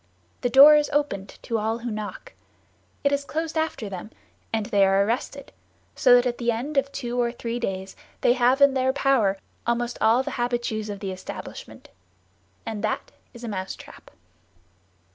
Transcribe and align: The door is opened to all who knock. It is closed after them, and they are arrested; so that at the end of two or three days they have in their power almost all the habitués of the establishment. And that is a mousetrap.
The 0.41 0.49
door 0.49 0.75
is 0.75 0.89
opened 0.91 1.37
to 1.43 1.59
all 1.59 1.77
who 1.85 1.91
knock. 1.91 2.33
It 3.03 3.11
is 3.11 3.23
closed 3.23 3.55
after 3.55 3.87
them, 3.87 4.09
and 4.51 4.65
they 4.65 4.83
are 4.83 5.05
arrested; 5.05 5.51
so 5.93 6.15
that 6.15 6.25
at 6.25 6.39
the 6.39 6.49
end 6.51 6.75
of 6.75 6.91
two 6.91 7.21
or 7.21 7.31
three 7.31 7.59
days 7.59 7.95
they 8.21 8.33
have 8.33 8.61
in 8.61 8.73
their 8.73 8.93
power 8.93 9.37
almost 9.67 9.99
all 10.01 10.23
the 10.23 10.31
habitués 10.41 10.89
of 10.89 11.01
the 11.01 11.11
establishment. 11.11 11.89
And 12.65 12.83
that 12.83 13.11
is 13.35 13.43
a 13.43 13.47
mousetrap. 13.47 14.09